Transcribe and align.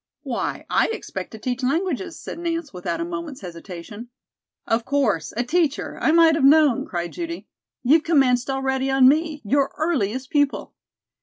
"Why, 0.23 0.65
I 0.67 0.87
expect 0.87 1.29
to 1.29 1.37
teach 1.37 1.61
languages," 1.61 2.19
said 2.19 2.39
Nance 2.39 2.73
without 2.73 2.99
a 2.99 3.05
moment's 3.05 3.41
hesitation. 3.41 4.09
"Of 4.65 4.83
course, 4.83 5.31
a 5.37 5.43
teacher. 5.43 5.99
I 6.01 6.11
might 6.11 6.33
have 6.33 6.43
known!" 6.43 6.87
cried 6.87 7.13
Judy. 7.13 7.45
"You've 7.83 8.01
commenced 8.03 8.49
already 8.49 8.89
on 8.89 9.07
me 9.07 9.43
your 9.45 9.71
earliest 9.77 10.31
pupil! 10.31 10.73